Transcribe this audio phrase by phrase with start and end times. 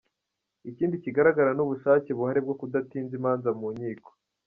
[0.69, 4.09] Ikindi kigaragara ni ubushake buhari bwo kudatinza imanza mu nkiko.